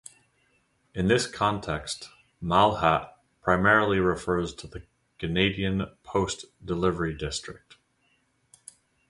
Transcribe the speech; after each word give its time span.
In 0.95 1.09
this 1.09 1.27
context 1.27 2.09
"Malahat" 2.41 3.13
primarily 3.43 3.99
refers 3.99 4.51
to 4.55 4.65
the 4.65 4.81
Canada 5.19 5.95
Post 6.01 6.45
delivery 6.65 7.13
district. 7.15 7.77